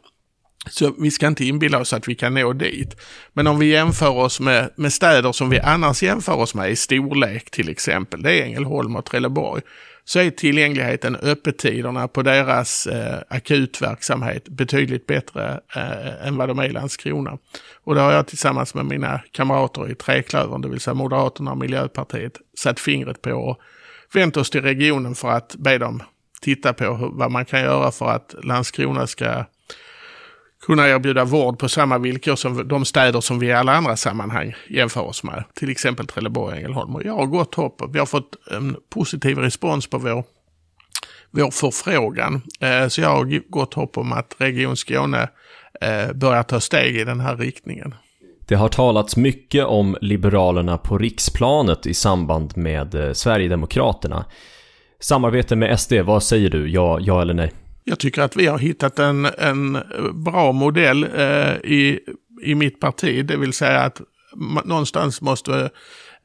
Så 0.69 0.93
vi 0.99 1.11
ska 1.11 1.27
inte 1.27 1.45
inbilla 1.45 1.79
oss 1.79 1.93
att 1.93 2.07
vi 2.07 2.15
kan 2.15 2.33
nå 2.33 2.53
dit. 2.53 2.95
Men 3.33 3.47
om 3.47 3.59
vi 3.59 3.65
jämför 3.65 4.09
oss 4.09 4.39
med, 4.39 4.69
med 4.75 4.93
städer 4.93 5.31
som 5.31 5.49
vi 5.49 5.59
annars 5.59 6.03
jämför 6.03 6.35
oss 6.35 6.55
med 6.55 6.71
i 6.71 6.75
storlek 6.75 7.51
till 7.51 7.69
exempel, 7.69 8.21
det 8.21 8.39
är 8.39 8.45
Ängelholm 8.45 8.95
och 8.95 9.05
Trelleborg, 9.05 9.61
så 10.07 10.19
är 10.19 10.29
tillgängligheten, 10.29 11.15
öppettiderna 11.15 12.07
på 12.07 12.21
deras 12.21 12.87
eh, 12.87 13.19
akutverksamhet 13.29 14.49
betydligt 14.49 15.07
bättre 15.07 15.59
eh, 15.75 16.27
än 16.27 16.37
vad 16.37 16.49
de 16.49 16.59
är 16.59 16.65
i 16.65 16.71
Landskrona. 16.71 17.37
Och 17.83 17.95
det 17.95 18.01
har 18.01 18.11
jag 18.11 18.27
tillsammans 18.27 18.73
med 18.73 18.85
mina 18.85 19.21
kamrater 19.31 19.91
i 19.91 19.95
Treklövern, 19.95 20.61
det 20.61 20.69
vill 20.69 20.79
säga 20.79 20.93
Moderaterna 20.93 21.51
och 21.51 21.57
Miljöpartiet, 21.57 22.33
satt 22.57 22.79
fingret 22.79 23.21
på 23.21 23.31
och 23.31 23.57
vänt 24.13 24.37
oss 24.37 24.49
till 24.49 24.61
regionen 24.61 25.15
för 25.15 25.29
att 25.29 25.55
be 25.55 25.77
dem 25.77 26.03
titta 26.41 26.73
på 26.73 26.95
hur, 26.95 27.09
vad 27.13 27.31
man 27.31 27.45
kan 27.45 27.61
göra 27.61 27.91
för 27.91 28.09
att 28.09 28.35
Landskrona 28.43 29.07
ska 29.07 29.45
kunna 30.65 30.87
erbjuda 30.87 31.25
vård 31.25 31.59
på 31.59 31.69
samma 31.69 31.97
villkor 31.97 32.35
som 32.35 32.67
de 32.67 32.85
städer 32.85 33.21
som 33.21 33.39
vi 33.39 33.47
i 33.47 33.53
alla 33.53 33.73
andra 33.73 33.97
sammanhang 33.97 34.55
jämför 34.69 35.01
oss 35.01 35.23
med. 35.23 35.43
Till 35.53 35.69
exempel 35.69 36.07
Trelleborg 36.07 36.51
och 36.51 36.57
Ängelholm. 36.57 36.95
Och 36.95 37.03
jag 37.05 37.13
har 37.13 37.25
gott 37.25 37.55
hopp. 37.55 37.81
Vi 37.89 37.99
har 37.99 38.05
fått 38.05 38.35
en 38.51 38.75
positiv 38.89 39.37
respons 39.37 39.87
på 39.87 39.97
vår, 39.97 40.23
vår 41.31 41.51
förfrågan. 41.51 42.41
Eh, 42.59 42.87
så 42.87 43.01
jag 43.01 43.09
har 43.09 43.49
gott 43.49 43.73
hopp 43.73 43.97
om 43.97 44.11
att 44.11 44.35
Region 44.37 44.77
Skåne 44.77 45.29
eh, 45.81 46.13
börjar 46.13 46.43
ta 46.43 46.59
steg 46.59 46.95
i 46.95 47.03
den 47.03 47.19
här 47.19 47.37
riktningen. 47.37 47.95
Det 48.47 48.55
har 48.55 48.69
talats 48.69 49.17
mycket 49.17 49.65
om 49.65 49.97
Liberalerna 50.01 50.77
på 50.77 50.97
riksplanet 50.97 51.85
i 51.85 51.93
samband 51.93 52.57
med 52.57 52.95
eh, 52.95 53.13
Sverigedemokraterna. 53.13 54.25
Samarbete 54.99 55.55
med 55.55 55.79
SD, 55.79 55.93
vad 55.93 56.23
säger 56.23 56.49
du? 56.49 56.69
Ja, 56.69 56.99
ja 57.01 57.21
eller 57.21 57.33
nej? 57.33 57.51
Jag 57.89 57.99
tycker 57.99 58.21
att 58.21 58.35
vi 58.35 58.47
har 58.47 58.57
hittat 58.57 58.99
en, 58.99 59.25
en 59.25 59.77
bra 60.13 60.51
modell 60.51 61.03
eh, 61.03 61.55
i, 61.63 61.99
i 62.41 62.55
mitt 62.55 62.79
parti, 62.79 63.25
det 63.25 63.37
vill 63.37 63.53
säga 63.53 63.79
att 63.79 64.01
någonstans 64.65 65.21
måste 65.21 65.69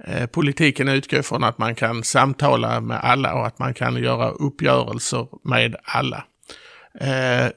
eh, 0.04 0.26
politiken 0.26 0.88
utgå 0.88 1.22
från 1.22 1.44
att 1.44 1.58
man 1.58 1.74
kan 1.74 2.02
samtala 2.02 2.80
med 2.80 3.00
alla 3.04 3.34
och 3.34 3.46
att 3.46 3.58
man 3.58 3.74
kan 3.74 3.96
göra 3.96 4.30
uppgörelser 4.30 5.26
med 5.44 5.76
alla. 5.84 6.24
Eh, 7.00 7.50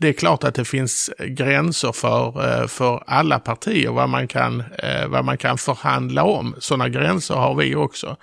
det 0.00 0.08
är 0.08 0.12
klart 0.12 0.44
att 0.44 0.54
det 0.54 0.64
finns 0.64 1.10
gränser 1.18 1.92
för, 1.92 2.26
eh, 2.60 2.66
för 2.66 3.02
alla 3.06 3.38
partier 3.38 3.90
vad 3.90 4.08
man, 4.08 4.28
kan, 4.28 4.60
eh, 4.60 5.06
vad 5.08 5.24
man 5.24 5.38
kan 5.38 5.58
förhandla 5.58 6.24
om. 6.24 6.54
Sådana 6.58 6.88
gränser 6.88 7.34
har 7.34 7.54
vi 7.54 7.74
också. 7.74 8.16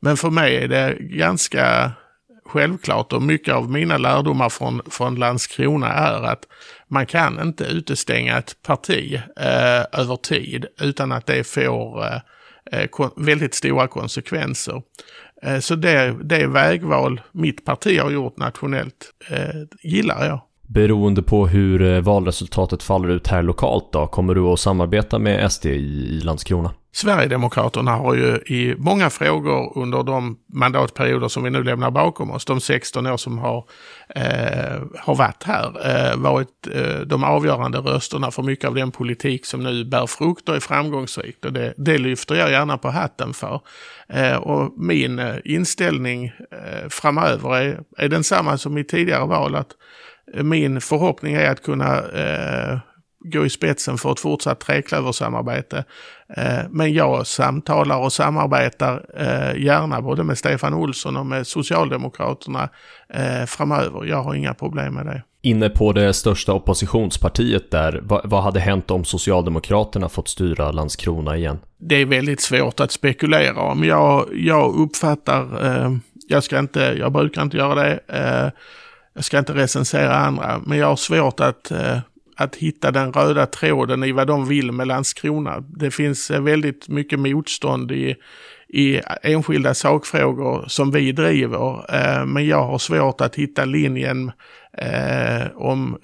Men 0.00 0.16
för 0.16 0.30
mig 0.30 0.56
är 0.56 0.68
det 0.68 0.96
ganska 1.00 1.92
självklart 2.52 3.12
och 3.12 3.22
mycket 3.22 3.54
av 3.54 3.70
mina 3.70 3.98
lärdomar 3.98 4.48
från, 4.48 4.82
från 4.90 5.14
Landskrona 5.14 5.88
är 5.88 6.22
att 6.22 6.44
man 6.88 7.06
kan 7.06 7.40
inte 7.40 7.64
utestänga 7.64 8.38
ett 8.38 8.62
parti 8.62 9.14
eh, 9.36 10.00
över 10.00 10.16
tid 10.16 10.66
utan 10.80 11.12
att 11.12 11.26
det 11.26 11.44
får 11.44 12.04
eh, 12.04 12.20
eh 12.72 13.10
väldigt 13.16 13.54
stora 13.54 13.88
konsekvenser. 13.88 14.82
Eh, 15.42 15.58
så 15.58 15.74
det, 15.74 16.16
det 16.24 16.46
vägval 16.46 17.20
mitt 17.32 17.64
parti 17.64 18.00
har 18.00 18.10
gjort 18.10 18.36
nationellt 18.36 19.12
eh, 19.30 19.62
gillar 19.82 20.26
jag. 20.26 20.40
Beroende 20.74 21.22
på 21.22 21.46
hur 21.46 21.82
eh, 21.82 22.00
valresultatet 22.00 22.82
faller 22.82 23.08
ut 23.08 23.26
här 23.26 23.42
lokalt 23.42 23.92
då, 23.92 24.06
kommer 24.06 24.34
du 24.34 24.40
att 24.40 24.60
samarbeta 24.60 25.18
med 25.18 25.52
SD 25.52 25.66
i, 25.66 25.70
i 25.70 26.20
Landskrona? 26.20 26.70
Sverigedemokraterna 26.94 27.90
har 27.90 28.14
ju 28.14 28.36
i 28.36 28.74
många 28.78 29.10
frågor 29.10 29.78
under 29.78 30.02
de 30.02 30.36
mandatperioder 30.52 31.28
som 31.28 31.44
vi 31.44 31.50
nu 31.50 31.62
lämnar 31.62 31.90
bakom 31.90 32.30
oss, 32.30 32.44
de 32.44 32.60
16 32.60 33.06
år 33.06 33.16
som 33.16 33.38
har, 33.38 33.64
eh, 34.08 34.82
har 34.98 35.14
varit 35.14 35.42
här, 35.42 35.66
eh, 35.86 36.16
varit 36.16 36.68
eh, 36.74 37.00
de 37.00 37.24
avgörande 37.24 37.78
rösterna 37.78 38.30
för 38.30 38.42
mycket 38.42 38.64
av 38.64 38.74
den 38.74 38.90
politik 38.90 39.46
som 39.46 39.62
nu 39.62 39.84
bär 39.84 40.06
frukt 40.06 40.48
och 40.48 40.56
är 40.56 40.60
framgångsrikt. 40.60 41.44
Och 41.44 41.52
det, 41.52 41.74
det 41.76 41.98
lyfter 41.98 42.34
jag 42.34 42.50
gärna 42.50 42.78
på 42.78 42.90
hatten 42.90 43.34
för. 43.34 43.60
Eh, 44.08 44.36
och 44.36 44.72
min 44.76 45.18
eh, 45.18 45.34
inställning 45.44 46.24
eh, 46.26 46.88
framöver 46.88 47.56
är, 47.56 47.80
är 47.98 48.08
densamma 48.08 48.58
som 48.58 48.78
i 48.78 48.84
tidigare 48.84 49.26
val, 49.26 49.54
att 49.54 49.72
min 50.34 50.80
förhoppning 50.80 51.34
är 51.34 51.50
att 51.50 51.62
kunna 51.62 51.98
eh, 51.98 52.78
gå 53.24 53.46
i 53.46 53.50
spetsen 53.50 53.98
för 53.98 54.12
ett 54.12 54.20
fortsatt 54.20 54.60
treklöversamarbete. 54.60 55.84
Eh, 56.36 56.60
men 56.70 56.92
jag 56.92 57.26
samtalar 57.26 57.98
och 57.98 58.12
samarbetar 58.12 59.04
eh, 59.16 59.62
gärna 59.62 60.02
både 60.02 60.24
med 60.24 60.38
Stefan 60.38 60.74
Olsson 60.74 61.16
och 61.16 61.26
med 61.26 61.46
Socialdemokraterna 61.46 62.68
eh, 63.14 63.46
framöver. 63.46 64.04
Jag 64.04 64.22
har 64.22 64.34
inga 64.34 64.54
problem 64.54 64.94
med 64.94 65.06
det. 65.06 65.22
Inne 65.44 65.68
på 65.68 65.92
det 65.92 66.12
största 66.12 66.52
oppositionspartiet 66.52 67.70
där, 67.70 68.00
vad, 68.02 68.30
vad 68.30 68.42
hade 68.42 68.60
hänt 68.60 68.90
om 68.90 69.04
Socialdemokraterna 69.04 70.08
fått 70.08 70.28
styra 70.28 70.72
Landskrona 70.72 71.36
igen? 71.36 71.58
Det 71.78 71.94
är 71.94 72.06
väldigt 72.06 72.40
svårt 72.40 72.80
att 72.80 72.92
spekulera 72.92 73.60
om. 73.60 73.84
Jag, 73.84 74.28
jag 74.32 74.74
uppfattar, 74.74 75.48
jag 76.28 76.44
ska 76.44 76.58
inte, 76.58 76.80
jag 76.80 77.12
brukar 77.12 77.42
inte 77.42 77.56
göra 77.56 77.74
det, 77.74 78.00
jag 79.14 79.24
ska 79.24 79.38
inte 79.38 79.54
recensera 79.54 80.16
andra, 80.16 80.60
men 80.66 80.78
jag 80.78 80.86
har 80.86 80.96
svårt 80.96 81.40
att 81.40 81.70
eh, 81.70 81.98
att 82.36 82.56
hitta 82.56 82.90
den 82.90 83.12
röda 83.12 83.46
tråden 83.46 84.04
i 84.04 84.12
vad 84.12 84.26
de 84.26 84.48
vill 84.48 84.72
med 84.72 84.88
Landskrona. 84.88 85.60
Det 85.60 85.90
finns 85.90 86.30
eh, 86.30 86.42
väldigt 86.42 86.88
mycket 86.88 87.18
motstånd 87.18 87.92
i, 87.92 88.16
i 88.68 89.00
enskilda 89.22 89.74
sakfrågor 89.74 90.64
som 90.68 90.90
vi 90.90 91.12
driver. 91.12 91.94
Eh, 91.94 92.26
men 92.26 92.46
jag 92.46 92.62
har 92.66 92.78
svårt 92.78 93.20
att 93.20 93.34
hitta 93.34 93.64
linjen 93.64 94.32
om, 95.54 95.98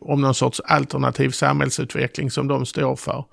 om 0.00 0.20
någon 0.20 0.34
sorts 0.34 0.60
alternativ 0.60 1.30
samhällsutveckling 1.30 2.30
som 2.30 2.48
de 2.48 2.66
står 2.66 2.96
för. 2.96 3.24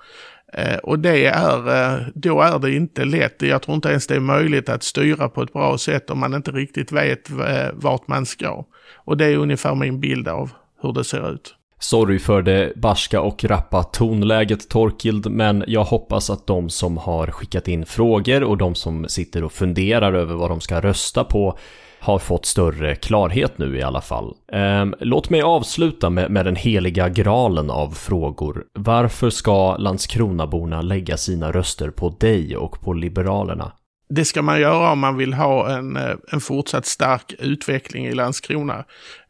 Eh, 0.54 0.78
och 0.78 1.00
det 1.00 1.26
är, 1.26 1.58
eh, 1.58 2.00
då 2.14 2.42
är 2.42 2.60
det 2.60 2.76
inte 2.76 3.06
lätt. 3.06 3.42
Jag 3.42 3.62
tror 3.62 3.76
inte 3.76 3.90
ens 3.90 4.08
det 4.08 4.16
är 4.16 4.20
möjligt 4.20 4.70
att 4.70 4.84
styra 4.84 5.30
på 5.30 5.42
ett 5.42 5.54
bra 5.54 5.78
sätt 5.78 6.10
om 6.10 6.20
man 6.20 6.34
inte 6.34 6.52
riktigt 6.52 6.92
vet 6.92 7.30
eh, 7.30 7.68
vart 7.74 8.08
man 8.08 8.26
ska. 8.26 8.66
Och 8.96 9.18
det 9.18 9.26
är 9.26 9.38
ungefär 9.38 9.76
min 9.76 10.00
bild 10.00 10.28
av 10.28 10.50
hur 10.82 10.94
det 10.94 11.04
ser 11.04 11.34
ut. 11.34 11.56
Sorry 11.80 12.20
för 12.20 12.42
det 12.42 12.74
barska 12.76 13.22
och 13.22 13.44
rappa 13.44 13.84
tonläget 13.84 14.70
Torkild, 14.70 15.32
men 15.32 15.64
jag 15.68 15.84
hoppas 15.84 16.30
att 16.30 16.48
de 16.48 16.70
som 16.70 16.98
har 16.98 17.28
skickat 17.28 17.68
in 17.68 17.86
frågor 17.86 18.44
och 18.44 18.58
de 18.58 18.76
som 18.76 19.08
sitter 19.08 19.44
och 19.44 19.52
funderar 19.52 20.14
över 20.14 20.36
vad 20.36 20.50
de 20.50 20.62
ska 20.62 20.82
rösta 20.82 21.24
på 21.24 21.58
har 22.02 22.20
fått 22.20 22.46
större 22.46 22.96
klarhet 22.96 23.58
nu 23.58 23.78
i 23.78 23.84
alla 23.84 24.02
fall. 24.02 24.36
Ehm, 24.52 24.96
låt 25.00 25.30
mig 25.30 25.42
avsluta 25.42 26.10
med, 26.10 26.32
med 26.32 26.46
den 26.46 26.56
heliga 26.56 27.10
graalen 27.10 27.70
av 27.70 27.90
frågor. 27.92 28.64
Varför 28.74 29.30
ska 29.30 29.78
Landskronaborna 29.78 30.82
lägga 30.82 31.18
sina 31.18 31.52
röster 31.52 31.90
på 31.90 32.10
dig 32.10 32.58
och 32.58 32.82
på 32.82 32.94
Liberalerna? 32.94 33.72
det 34.14 34.26
ska 34.26 34.42
man 34.42 34.62
göra 34.62 34.92
om 34.92 35.00
man 35.00 35.18
vill 35.18 35.34
ha 35.34 35.70
en, 35.78 35.98
eh, 35.98 36.16
en 36.32 36.42
fortsatt 36.42 36.86
stark 36.86 37.34
utveckling 37.40 38.06
i 38.06 38.14
Landskrona. 38.14 38.86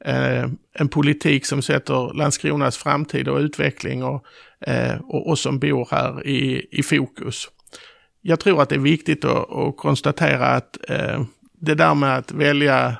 Eh, 0.05 0.45
en 0.73 0.89
politik 0.89 1.45
som 1.45 1.61
sätter 1.61 2.13
Landskronas 2.13 2.77
framtid 2.77 3.27
och 3.27 3.39
utveckling 3.39 4.03
och, 4.03 4.25
eh, 4.67 4.95
och 5.01 5.29
oss 5.29 5.41
som 5.41 5.59
bor 5.59 5.87
här 5.91 6.27
i, 6.27 6.67
i 6.71 6.83
fokus. 6.83 7.47
Jag 8.21 8.39
tror 8.39 8.61
att 8.61 8.69
det 8.69 8.75
är 8.75 8.79
viktigt 8.79 9.25
att, 9.25 9.51
att 9.51 9.77
konstatera 9.77 10.45
att 10.45 10.77
eh, 10.89 11.21
det 11.62 11.75
där 11.75 11.96
med 11.96 12.18
att 12.18 12.32
välja 12.32 12.98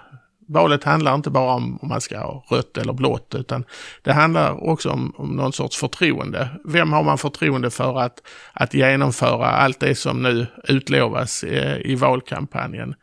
valet 0.48 0.84
handlar 0.84 1.16
inte 1.16 1.30
bara 1.30 1.54
om 1.54 1.80
om 1.82 1.88
man 1.88 2.02
ska 2.02 2.20
ha 2.20 2.46
rött 2.50 2.78
eller 2.78 2.94
blått, 2.94 3.36
utan 3.36 3.66
det 4.02 4.14
handlar 4.14 4.70
också 4.70 4.90
om, 4.90 5.14
om 5.18 5.36
någon 5.36 5.54
sorts 5.54 5.78
förtroende. 5.78 6.50
Vem 6.66 6.94
har 6.94 7.04
man 7.04 7.18
förtroende 7.18 7.70
för 7.70 8.00
att, 8.00 8.22
att 8.54 8.74
genomföra 8.74 9.46
allt 9.46 9.80
det 9.80 9.96
som 9.96 10.24
nu 10.24 10.48
utlovas 10.64 11.44
i, 11.44 11.82
i 11.86 11.96
valkampanjen? 11.96 12.96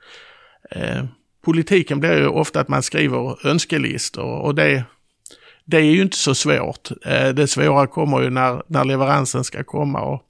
Eh, 0.71 1.05
politiken 1.45 2.01
blir 2.01 2.17
ju 2.17 2.27
ofta 2.27 2.61
att 2.61 2.69
man 2.69 2.83
skriver 2.83 3.47
önskelistor 3.47 4.39
och 4.41 4.55
det, 4.55 4.85
det 5.65 5.77
är 5.77 5.83
ju 5.83 6.03
inte 6.03 6.17
så 6.17 6.35
svårt. 6.35 6.91
Eh, 7.07 7.29
det 7.29 7.47
svåra 7.47 7.87
kommer 7.87 8.21
ju 8.21 8.31
när, 8.31 8.63
när 8.67 8.85
leveransen 8.85 9.45
ska 9.45 9.65
komma. 9.65 10.01
Och 10.01 10.23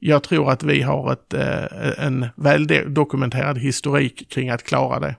jag 0.00 0.22
tror 0.22 0.50
att 0.50 0.62
vi 0.62 0.82
har 0.82 1.12
ett, 1.12 1.34
eh, 1.34 2.04
en 2.04 2.26
väldokumenterad 2.36 3.58
historik 3.58 4.30
kring 4.30 4.50
att 4.50 4.62
klara 4.62 5.00
det. 5.00 5.16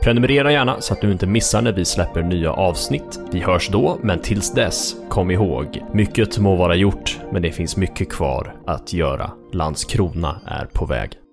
Prenumerera 0.03 0.53
gärna 0.53 0.81
så 0.81 0.95
att 0.95 1.01
du 1.01 1.13
inte 1.13 1.27
missar 1.27 1.63
när 1.63 1.73
vi 1.73 1.85
släpper 1.85 2.23
nya 2.23 2.53
avsnitt. 2.53 3.21
Vi 3.33 3.41
hörs 3.41 3.69
då, 3.69 3.99
men 4.03 4.21
tills 4.21 4.53
dess, 4.53 4.97
kom 5.09 5.31
ihåg, 5.31 5.83
mycket 5.93 6.39
må 6.39 6.57
vara 6.57 6.75
gjort, 6.75 7.19
men 7.33 7.43
det 7.43 7.53
finns 7.53 7.77
mycket 7.77 8.13
kvar 8.13 8.55
att 8.67 8.93
göra. 8.93 9.31
Landskrona 9.57 10.41
är 10.47 10.67
på 10.67 10.87
väg. 10.87 11.26